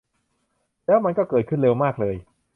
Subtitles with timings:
[0.87, 2.15] แล้วมันก็เกิดขึ้นเร็วมากเลย